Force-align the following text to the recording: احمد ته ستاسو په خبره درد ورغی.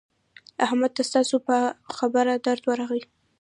احمد 0.65 0.91
ته 0.97 1.03
ستاسو 1.09 1.35
په 1.47 1.57
خبره 1.97 2.33
درد 2.45 2.63
ورغی. 2.67 3.01